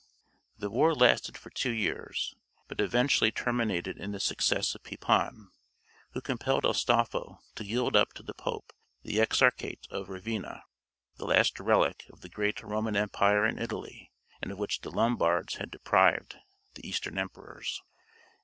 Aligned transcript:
The 0.57 0.71
war 0.71 0.95
lasted 0.95 1.37
for 1.37 1.51
two 1.51 1.69
years, 1.69 2.33
but 2.67 2.81
eventually 2.81 3.31
terminated 3.31 3.99
in 3.99 4.13
the 4.13 4.19
success 4.19 4.73
of 4.73 4.81
Pepin, 4.83 5.51
who 6.13 6.21
compelled 6.21 6.65
Astolpho 6.65 7.37
to 7.53 7.63
yield 7.63 7.95
up 7.95 8.11
to 8.13 8.23
the 8.23 8.33
Pope 8.33 8.73
the 9.03 9.19
exarchate 9.21 9.85
of 9.91 10.09
Ravenna, 10.09 10.63
the 11.17 11.27
last 11.27 11.59
relic 11.59 12.05
of 12.11 12.21
the 12.21 12.29
great 12.29 12.63
Roman 12.63 12.95
empire 12.95 13.45
in 13.45 13.59
Italy, 13.59 14.11
and 14.41 14.51
of 14.51 14.57
which 14.57 14.81
the 14.81 14.89
Lombards 14.89 15.57
had 15.57 15.69
deprived 15.69 16.35
the 16.73 16.87
Eastern 16.89 17.19
emperors. 17.19 17.79